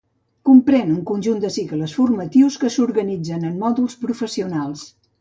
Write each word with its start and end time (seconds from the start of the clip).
Comprèn 0.49 0.89
un 0.93 1.03
conjunt 1.09 1.43
de 1.43 1.51
cicles 1.57 1.95
formatius 1.99 2.59
que 2.65 2.75
s'organitzen 2.79 3.49
en 3.53 3.63
mòduls 3.63 4.03
professionals. 4.09 4.93